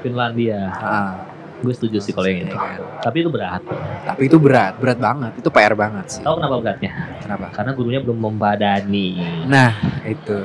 [0.00, 0.60] Finlandia.
[0.72, 1.12] Ah,
[1.60, 2.56] Gue setuju sih kalau yang itu.
[2.56, 2.80] kan.
[3.02, 3.60] Tapi itu berat.
[4.02, 6.90] tapi itu berat berat banget itu PR banget sih Tahu kenapa beratnya?
[7.20, 9.08] kenapa Karena gurunya belum membadani.
[9.44, 10.40] nah itu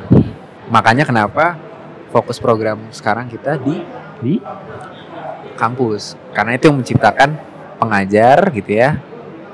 [0.67, 1.55] makanya kenapa
[2.09, 3.81] fokus program sekarang kita di
[4.17, 4.35] Di?
[5.55, 7.29] kampus karena itu yang menciptakan
[7.77, 8.99] pengajar gitu ya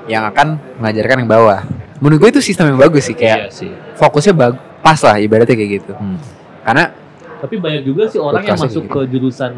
[0.04, 1.60] yang akan mengajarkan yang bawah
[1.98, 3.70] menurut gue itu sistem yang bagus sih kayak Iya sih.
[3.94, 6.18] fokusnya bagus pas lah ibaratnya kayak gitu Hmm.
[6.62, 6.90] karena
[7.38, 8.90] Tapi banyak juga sih orang yang masuk gitu.
[8.92, 9.50] ke jurusan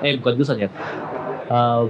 [0.00, 0.68] eh bukan jurusan ya.
[1.46, 1.80] Eh,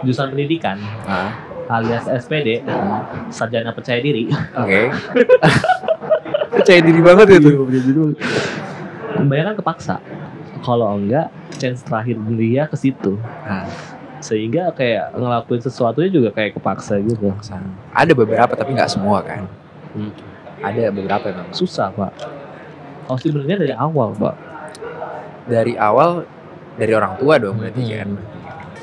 [0.00, 1.34] jurusan pendidikan ah,
[1.68, 4.30] alias SPD, hmm, sarjana percaya diri.
[4.52, 4.80] oke
[6.52, 7.50] percaya diri banget itu
[9.12, 10.00] Kebanyakan kepaksa.
[10.60, 13.18] Kalau enggak, chance terakhir dia ke situ.
[13.42, 13.68] nah,
[14.18, 17.34] Sehingga kayak ngelakuin sesuatunya juga kayak kepaksa gitu.
[17.90, 19.44] ada beberapa tapi nggak semua kan
[19.92, 20.08] Hmm.
[20.62, 22.12] ada beberapa memang Susah, Pak.
[23.04, 24.34] Harus sebenarnya dari awal, Pak.
[25.44, 26.24] dari awal
[26.72, 28.41] dari orang tua dong berarti kan Hmm.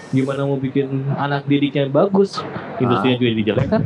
[0.09, 2.41] Gimana mau bikin anak didiknya bagus,
[2.75, 3.81] industrinya juga jadi jelek kan?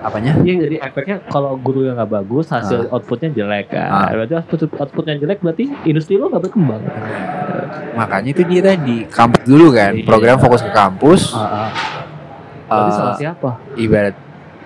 [0.00, 3.86] apanya Iya, jadi efeknya kalau guru yang nggak bagus, hasil outputnya jelek kan.
[3.86, 4.08] Ah.
[4.10, 6.82] Berarti output outputnya jelek, berarti industri lo nggak berkembang.
[7.92, 10.02] makanya itu dia tadi kampus dulu kan Iya.
[10.04, 11.68] program fokus ke kampus Ah, ah.
[12.86, 13.50] Eh, salah siapa?
[13.74, 14.14] ibarat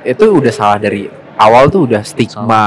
[0.03, 2.65] itu udah salah dari awal tuh udah stigma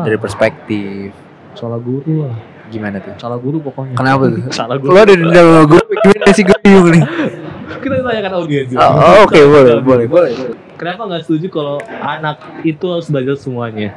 [0.00, 1.10] dari perspektif
[1.52, 2.34] Salah guru lah.
[2.66, 3.94] gimana tuh Salah guru pokoknya.
[3.94, 4.94] kenapa tuh Salah lo guru.
[4.96, 7.02] ada dendam sama gue gimana sih gue bingung nih
[7.82, 8.70] Kita tanyakan audiens.
[8.72, 10.32] oh, oh, oke boleh boleh boleh
[10.76, 13.96] Kenapa nggak setuju kalau anak itu harus belajar semuanya?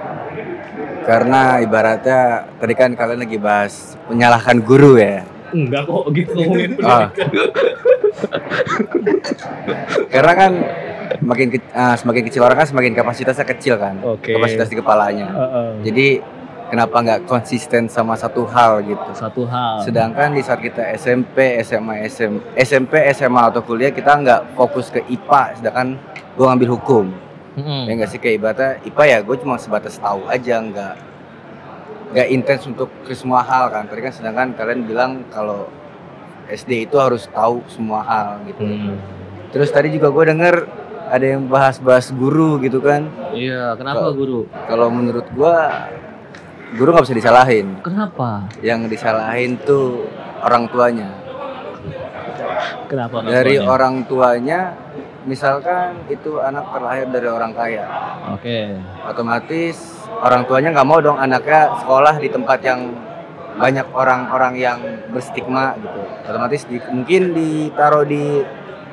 [1.04, 5.28] Karena ibaratnya tadi kan kalian lagi bahas menyalahkan guru ya.
[5.52, 7.12] Enggak kok gitu ngomongin Ah.
[10.08, 10.52] Karena kan
[11.20, 14.00] makin ke- ah, semakin kecil orang kan semakin kapasitasnya kecil kan.
[14.00, 14.32] Oke.
[14.32, 15.28] Kapasitas di kepalanya.
[15.28, 15.70] Heeh.
[15.84, 16.08] Jadi
[16.70, 19.10] kenapa nggak konsisten sama satu hal gitu.
[19.12, 19.82] Satu hal.
[19.82, 25.02] Sedangkan di saat kita SMP, SMA, SM, SMP, SMA atau kuliah kita nggak fokus ke
[25.04, 25.98] IPA, sedangkan
[26.38, 27.06] gue ngambil hukum.
[27.58, 27.90] Mm-mm.
[27.90, 30.94] Ya nggak sih kayak ibaratnya IPA ya gue cuma sebatas tahu aja nggak
[32.10, 33.90] nggak intens untuk ke semua hal kan.
[33.90, 35.68] Tadi kan sedangkan kalian bilang kalau
[36.50, 38.64] SD itu harus tahu semua hal gitu.
[38.64, 38.98] Hmm.
[39.50, 40.56] Terus tadi juga gue denger
[41.10, 43.10] ada yang bahas-bahas guru gitu kan.
[43.34, 44.40] Iya, kenapa Kok- guru?
[44.70, 45.56] Kalau menurut gue
[46.76, 47.68] guru nggak bisa disalahin.
[47.82, 48.46] Kenapa?
[48.62, 50.06] Yang disalahin tuh
[50.42, 51.10] orang tuanya.
[52.90, 53.22] Kenapa?
[53.22, 53.70] orang Dari tuanya?
[53.70, 54.60] orang tuanya,
[55.24, 57.86] misalkan itu anak terlahir dari orang kaya,
[58.34, 58.76] Oke.
[59.06, 59.78] otomatis
[60.20, 62.92] orang tuanya nggak mau dong anaknya sekolah di tempat yang
[63.56, 64.78] banyak orang-orang yang
[65.10, 66.02] berstigma gitu.
[66.26, 68.42] Otomatis di- mungkin ditaruh di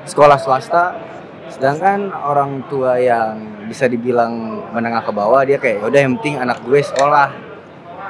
[0.05, 0.85] sekolah swasta,
[1.49, 4.33] sedangkan orang tua yang bisa dibilang
[4.71, 7.46] menengah ke bawah dia kayak udah yang penting anak gue sekolah.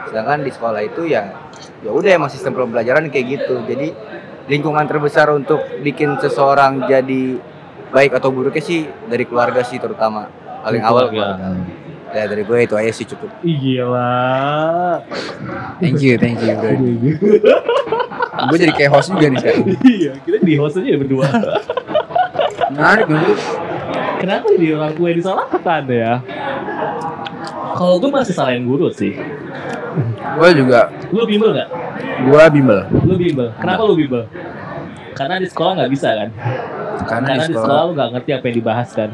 [0.09, 1.35] Sedangkan di sekolah itu ya
[1.83, 3.63] ya udah emang sistem pembelajaran kayak gitu.
[3.67, 3.93] Jadi
[4.47, 7.39] lingkungan terbesar untuk bikin seseorang jadi
[7.91, 10.31] baik atau buruknya sih dari keluarga sih terutama
[10.63, 11.55] paling awal keluarga.
[12.15, 13.29] Ya dari gue itu aja sih cukup.
[13.43, 15.03] Gila.
[15.83, 16.73] Thank you, thank you bro.
[18.47, 19.67] gue jadi kayak host juga nih sekarang.
[19.83, 21.27] Iya, kita di host aja berdua.
[22.73, 23.33] Menarik bro.
[24.17, 26.13] Kenapa jadi orang yang disalahkan ya?
[27.77, 29.13] Kalau gue masih salahin guru sih.
[30.37, 31.69] Gue juga, Lu bimbel nggak?
[32.23, 32.81] gue bimbel.
[33.03, 33.49] Lu bimbel.
[33.57, 34.23] Kenapa lu bimbel?
[35.13, 36.29] Karena di sekolah nggak bisa kan?
[36.99, 39.11] Karena, Karena di di sekolah, sekolah lu nggak ngerti apa yang dibahas kan?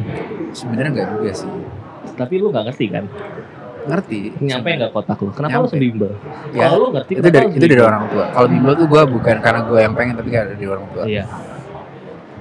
[0.53, 1.51] sebenarnya nggak juga sih.
[2.13, 3.05] Tapi lu nggak ngerti kan?
[3.83, 4.19] Ngerti.
[4.39, 5.31] Nyampe nggak kotak lu?
[5.31, 5.71] Kenapa lu Nyampe.
[5.71, 6.13] harus bimbel?
[6.53, 8.25] Ya, Kalau lu ngerti, itu dari lu itu dari orang tua.
[8.31, 11.03] Kalau bimbel tuh gue bukan karena gue yang pengen tapi karena dari orang tua.
[11.07, 11.25] Iya.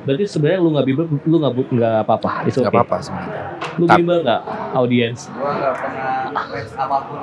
[0.01, 2.29] Berarti sebenarnya lu nggak bimbel, lu nggak bu- nggak apa-apa.
[2.43, 2.73] It's Gak okay.
[2.73, 3.43] apa-apa sebenarnya.
[3.71, 4.41] Lu Tap- bimbel nggak
[4.73, 5.19] audiens?
[5.29, 7.17] Nggak pernah les apa pun.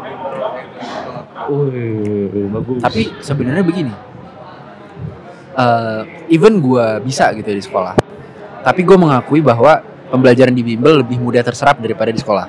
[1.49, 2.81] Wih, bagus.
[2.81, 3.95] Tapi sebenarnya begini.
[5.51, 7.99] eh even gue bisa gitu di sekolah.
[8.63, 12.47] Tapi gue mengakui bahwa pembelajaran di bimbel lebih mudah terserap daripada di sekolah.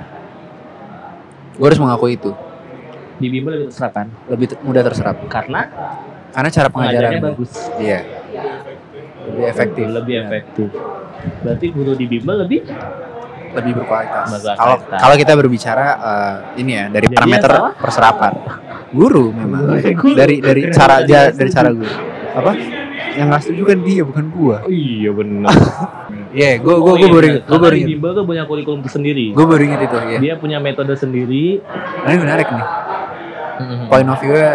[1.56, 2.30] Gue harus mengakui itu.
[3.18, 4.08] di bimbel lebih terserap kan?
[4.30, 5.16] Lebih mudah terserap.
[5.26, 5.62] Karena
[6.30, 7.52] Karena cara pengajaran pengajarannya bagus.
[7.76, 8.00] Iya.
[9.30, 9.86] Lebih efektif.
[9.88, 10.24] Lebih Iya.
[10.24, 10.68] efektif.
[11.40, 12.60] Berarti guru di bimbel lebih
[13.50, 14.30] lebih berkualitas.
[14.54, 17.74] Kalau kalau kita berbicara eh, ini ya dari Jadi parameter salah?
[17.76, 18.34] perserapan,
[18.92, 19.62] guru memang
[19.96, 20.14] Guru.
[20.14, 21.38] dari dari cara nggak ja, setuju.
[21.38, 21.94] dari cara guru
[22.30, 22.52] apa
[23.10, 24.58] yang nggak setuju kan dia bukan gua.
[24.62, 25.50] Oh iya benar.
[26.30, 29.34] Iya, gua gua Oh gua iya, baru inget, gua baru bimbel tuh punya kurikulum tersendiri.
[29.34, 30.20] gua baru inget itu ya.
[30.22, 31.58] Dia punya metode sendiri.
[32.06, 32.66] Nah, ini menarik nih.
[33.90, 34.54] Point of view-nya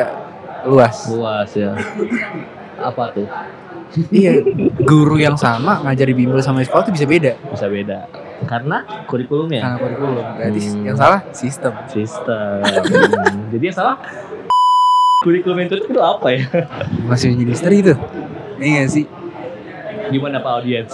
[0.63, 0.97] luas.
[1.11, 1.75] Luas ya.
[2.89, 3.27] Apa tuh?
[4.11, 4.42] Iya,
[4.83, 7.33] guru yang sama ngajar di bimbel sama di sekolah tuh bisa beda.
[7.50, 7.98] Bisa beda.
[8.44, 9.61] Karena kurikulumnya.
[9.62, 10.24] Karena kurikulum.
[10.37, 10.83] Berarti Hmm.
[10.85, 11.72] yang salah sistem.
[11.88, 12.61] Sistem.
[13.54, 13.96] Jadi yang salah
[15.22, 16.42] kurikulum yang itu apa ya?
[17.09, 17.94] Masih jadi misteri itu.
[18.61, 19.04] Iya nggak sih?
[20.12, 20.92] Gimana Pak audiens?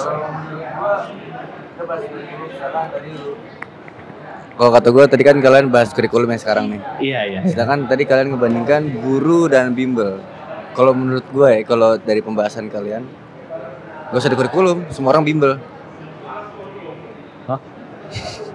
[4.61, 6.81] Kalau kata gue tadi kan kalian bahas kurikulum yang sekarang nih.
[7.01, 7.41] Iya iya.
[7.49, 10.21] Sedangkan tadi kalian ngebandingkan guru dan bimbel.
[10.71, 13.03] Kalau menurut gue ya, kalau dari pembahasan kalian,
[14.09, 15.59] gak usah di kurikulum, semua orang bimbel.
[17.47, 17.61] Hah?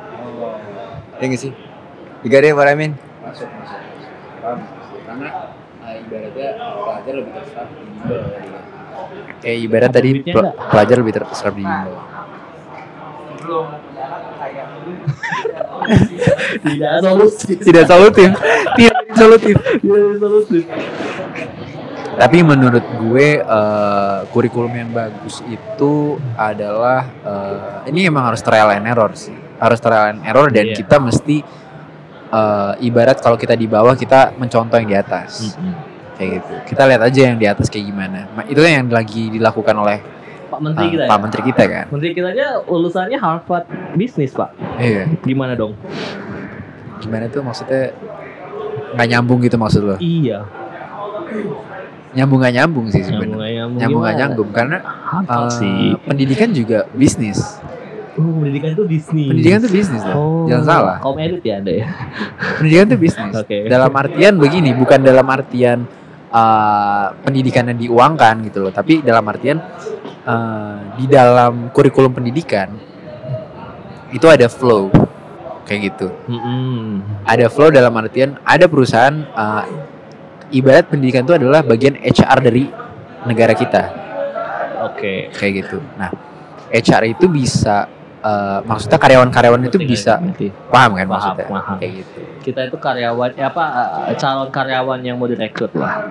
[1.16, 1.56] Ya nggak sih?
[2.22, 2.92] Tiga deh, Pak Ramin.
[3.24, 3.80] masuk masuk
[4.38, 4.60] paham
[5.02, 5.30] karena
[5.80, 8.20] uh, ibaratnya pelajar lebih terserap di bimbel
[9.40, 11.96] kayak ibarat Ada tadi pel- pelajar lebih terserap di bimbel
[16.58, 17.52] Tidak solusi.
[17.58, 18.30] tidak solutif
[18.76, 20.60] tidak solutif Tidak solusi.
[22.16, 25.94] Tapi menurut gue uh, kurikulum yang bagus itu
[26.34, 30.76] adalah uh, ini emang harus trial and error sih harus trial and error dan Iya.
[30.78, 31.44] kita mesti
[32.30, 35.60] uh, ibarat kalau kita di bawah kita mencontoh yang di atas
[36.14, 39.76] kayak gitu kita lihat aja yang di atas kayak gimana Ma- itu yang lagi dilakukan
[39.76, 40.00] oleh
[40.46, 41.20] Pak Menteri uh, kita Pak ya?
[41.20, 44.56] Menteri kita kan Menteri kita aja lulusannya Harvard Bisnis Pak.
[44.78, 45.76] iya Gimana dong?
[46.98, 47.92] gimana tuh maksudnya
[48.94, 50.48] nggak nyambung gitu maksud lo Iya.
[52.16, 53.80] Nyambung nggak nyambung sih Nyambung sebenarnya nyambung.
[54.02, 54.16] gimana?
[54.16, 54.78] nyambung karena
[55.22, 55.94] uh, sih.
[56.02, 57.60] pendidikan juga bisnis
[58.16, 59.28] Oh, pendidikan itu bisnis.
[59.28, 61.88] pendidikan tuh bisnis loh Oh, jangan salah Kaum elit ya ada ya.
[62.56, 63.68] pendidikan tuh bisnis Oke.
[63.68, 65.84] dalam artian begini bukan dalam artian
[66.32, 69.60] uh, pendidikan yang diuangkan gitu loh tapi dalam artian
[70.24, 72.72] uh, di dalam kurikulum pendidikan
[74.10, 74.88] itu ada flow
[75.66, 77.04] kayak gitu Mm-mm.
[77.26, 79.64] ada flow dalam artian ada perusahaan uh,
[80.56, 82.64] ibarat pendidikan itu adalah bagian HR dari
[83.26, 83.84] negara kita
[84.86, 85.28] Oke.
[85.34, 85.78] kayak gitu.
[85.98, 86.14] Nah,
[86.70, 87.90] HR itu bisa
[88.22, 90.50] eh, maksudnya karyawan-karyawan itu bisa ngerti.
[90.68, 91.78] paham kan Paham, maksudnya paham.
[91.78, 93.64] kayak gitu Kita itu karyawan, ya apa
[94.08, 96.06] eh, calon karyawan yang mau direkrut lah.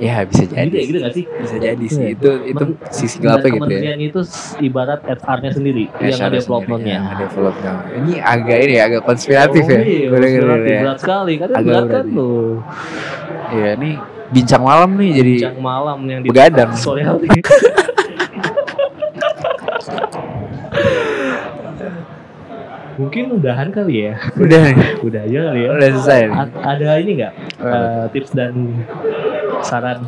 [0.00, 1.24] Ya bisa jadi Gitu ya, gitu gak sih?
[1.28, 2.08] bisa jadi sih Iya.
[2.10, 4.20] itu itu Men- sisi gelapnya gitu ya kementerian itu
[4.58, 6.96] ibarat HR-nya sendiri yang HR ada development-nya.
[6.96, 7.76] ya, development.
[7.94, 9.70] Ini agak ini ya, agak konspiratif ya.
[9.70, 10.66] Oh, iya, Gue dengerin konspiratif.
[10.66, 10.80] ya.
[10.80, 12.16] berat sekali kan Agak berat berat, kan iya.
[12.16, 12.48] tuh.
[13.50, 13.90] Iya, ini
[14.30, 16.70] bincang malam nih jadi Bincang malam yang di begadang.
[16.74, 17.28] sore hari.
[22.92, 24.14] Mungkin udahan kali ya.
[24.34, 24.60] udah
[25.06, 25.68] Udah aja kali ya.
[25.72, 26.20] udah selesai.
[26.28, 28.52] A- ada ini nggak eh, tips dan
[29.62, 30.00] saran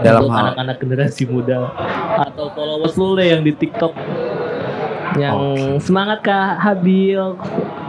[0.00, 1.70] Dalam untuk anak-anak generasi muda
[2.18, 3.92] atau followers lu deh yang di TikTok
[5.12, 5.36] yang
[5.76, 7.36] semangat kah Habil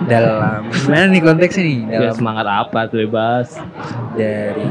[0.05, 1.79] Dalam gimana nih konteksnya nih?
[1.87, 3.55] ya Dalam semangat apa tuh bebas
[4.19, 4.67] dari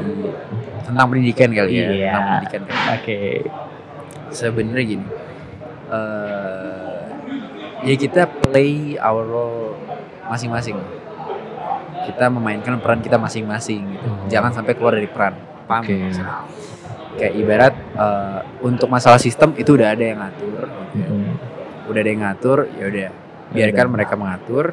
[0.83, 1.89] tentang pendidikan kali ya.
[1.89, 2.13] Iya.
[2.13, 2.63] Tentang pendidikan.
[2.93, 3.21] oke
[4.33, 5.07] Sebenarnya gini.
[5.93, 7.01] eh
[7.83, 9.75] ya kita play our role
[10.29, 10.77] masing-masing.
[12.03, 14.09] Kita memainkan peran kita masing-masing gitu.
[14.09, 14.29] Hmm.
[14.29, 15.37] Jangan sampai keluar dari peran.
[15.69, 15.83] Paham?
[15.85, 16.45] Maksudnya?
[17.13, 20.65] Kayak ibarat eh, untuk masalah sistem itu udah ada yang ngatur.
[20.97, 21.33] gitu ya.
[21.89, 23.09] Udah ada yang ngatur, ya udah
[23.53, 24.65] biarkan mereka mengatur.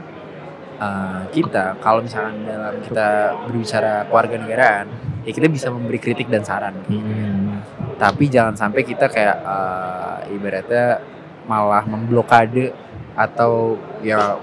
[0.80, 4.88] Eh, kita kalau misalkan dalam kita berbicara keluarga negaraan,
[5.28, 6.80] ya kita bisa memberi kritik dan saran.
[6.88, 7.60] Hmm.
[8.00, 11.04] Tapi jangan sampai kita kayak eh, ibaratnya
[11.44, 12.72] malah memblokade
[13.20, 14.40] atau ya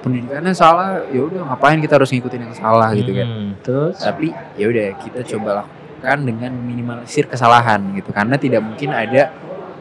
[0.00, 3.26] pendidikannya salah, ya udah ngapain kita harus ngikutin yang salah gitu kan.
[3.26, 3.50] Hmm.
[3.60, 5.66] terus Tapi ya udah kita coba
[6.00, 9.28] lakukan dengan minimalisir kesalahan gitu karena tidak mungkin ada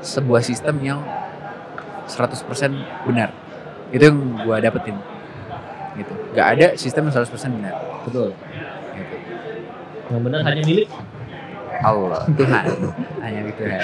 [0.03, 0.99] sebuah sistem yang
[2.11, 2.43] 100%
[3.07, 3.31] benar.
[3.95, 4.99] Itu yang gua dapetin.
[5.95, 6.11] Gitu.
[6.35, 7.71] Gak ada sistem yang 100% benar.
[8.03, 8.35] betul
[8.99, 9.15] Gitu.
[10.11, 10.89] yang benar hanya milik
[11.79, 12.65] Allah Tuhan
[13.23, 13.79] hanya itu ya.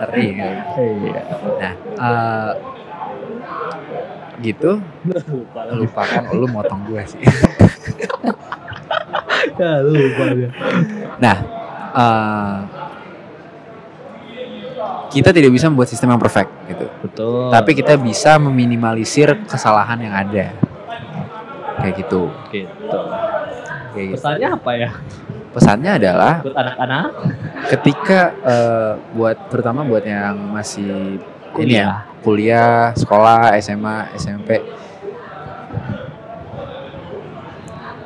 [0.00, 0.56] Ngeri kali.
[1.04, 1.22] iya
[1.60, 2.52] Nah, eh,
[4.40, 7.20] gitu lupa lupa lupakan lu motong gue sih.
[9.60, 10.48] ya, lupa ya.
[11.22, 11.36] Nah,
[11.94, 12.56] eh,
[15.12, 16.86] kita tidak bisa membuat sistem yang perfect gitu.
[17.04, 20.50] betul Tapi kita bisa meminimalisir kesalahan yang ada.
[21.78, 22.32] Kayak gitu.
[22.50, 22.98] gitu
[23.92, 24.16] Kayak gitu.
[24.18, 24.90] pesannya apa ya
[25.52, 27.06] Pesannya adalah buat anak-anak
[27.68, 31.20] ketika eh, buat terutama buat yang masih
[31.60, 32.24] ini ya Kuliah.
[32.24, 34.64] kuliah, sekolah, SMA, SMP.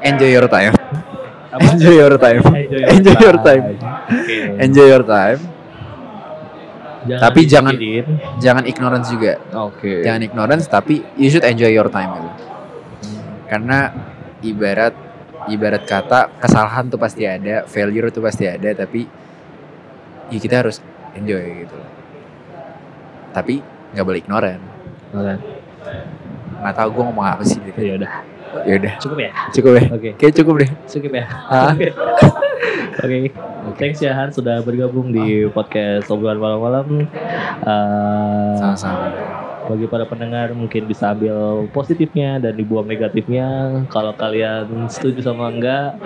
[0.03, 0.75] Enjoy your time.
[1.57, 1.67] Apa?
[1.73, 2.43] Enjoy your time.
[2.95, 3.65] Enjoy your time.
[3.73, 4.37] Oke.
[4.61, 5.41] Enjoy your time.
[7.07, 8.17] Jangan Tapi jangan- dipikirin.
[8.43, 9.33] Jangan ignorance juga.
[9.65, 10.03] Oke.
[10.03, 12.31] Jangan ignorance tapi you should enjoy your time gitu.
[13.47, 13.79] Karena
[14.43, 14.95] ibarat
[15.47, 19.07] ibarat kata kesalahan tuh pasti ada, failure tuh pasti ada tapi
[20.29, 20.83] ya kita harus
[21.15, 21.79] enjoy gitu.
[23.31, 23.63] Tapi
[23.95, 24.63] nggak boleh ignorant.
[25.15, 25.35] Oke.
[26.59, 27.79] Nggak tahu gue ngomong apa sih gitu.
[27.79, 28.13] Ya udah.
[28.65, 29.31] Ya udah, Cukup ya?
[29.51, 29.85] cukup ya.
[29.91, 30.11] Oke.
[30.17, 30.71] Kayak cukup deh.
[30.87, 31.25] Cukup ya?
[31.47, 31.71] Ah.
[31.75, 31.89] Oke.
[32.97, 33.17] Oke.
[33.77, 36.87] Thanks ya Han sudah bergabung di podcast obrolan malam-malam.
[37.61, 39.11] Eh, Sama-sama.
[39.67, 43.83] bagi para pendengar mungkin bisa ambil positifnya dan dibuang negatifnya.
[43.91, 45.99] Kalau kalian setuju sama enggak,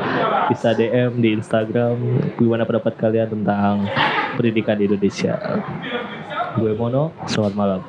[0.49, 2.01] bisa DM di Instagram
[2.35, 3.85] gimana pendapat kalian tentang
[4.35, 5.37] pendidikan di Indonesia.
[6.57, 7.81] Gue Mono, selamat malam.